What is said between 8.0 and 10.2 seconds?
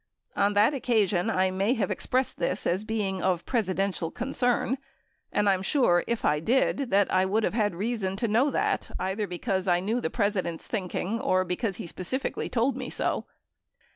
to know that either because I knew the